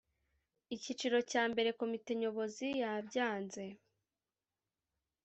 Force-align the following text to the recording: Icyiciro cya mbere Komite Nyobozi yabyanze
Icyiciro 0.75 1.17
cya 1.31 1.43
mbere 1.51 1.69
Komite 1.79 2.11
Nyobozi 2.21 2.67
yabyanze 2.81 3.63